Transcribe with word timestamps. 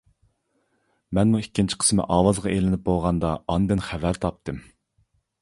مەنمۇ 1.17 1.41
ئىككىنچى 1.43 1.77
قىسمى 1.83 2.07
ئاۋازغا 2.15 2.55
ئېلىنىپ 2.55 2.83
بولغاندا 2.89 3.35
ئاندىن 3.57 3.85
خەۋەر 3.91 4.23
تاپتىم. 4.27 4.61